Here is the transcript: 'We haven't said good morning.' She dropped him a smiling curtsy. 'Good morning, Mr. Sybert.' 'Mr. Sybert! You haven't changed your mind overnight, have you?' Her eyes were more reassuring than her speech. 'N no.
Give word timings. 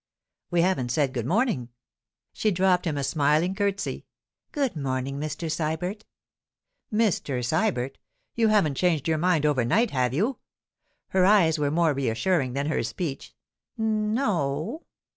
'We 0.49 0.61
haven't 0.61 0.89
said 0.89 1.13
good 1.13 1.27
morning.' 1.27 1.69
She 2.33 2.49
dropped 2.49 2.85
him 2.87 2.97
a 2.97 3.03
smiling 3.03 3.53
curtsy. 3.53 4.07
'Good 4.51 4.75
morning, 4.75 5.19
Mr. 5.19 5.47
Sybert.' 5.47 6.05
'Mr. 6.91 7.45
Sybert! 7.45 7.99
You 8.33 8.47
haven't 8.47 8.73
changed 8.77 9.07
your 9.07 9.19
mind 9.19 9.45
overnight, 9.45 9.91
have 9.91 10.11
you?' 10.15 10.39
Her 11.09 11.27
eyes 11.27 11.59
were 11.59 11.69
more 11.69 11.93
reassuring 11.93 12.53
than 12.53 12.65
her 12.65 12.81
speech. 12.81 13.35
'N 13.77 14.15
no. 14.15 14.85